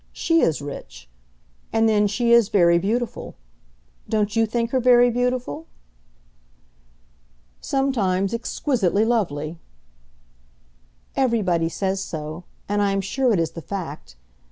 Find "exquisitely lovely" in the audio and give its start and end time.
8.33-9.59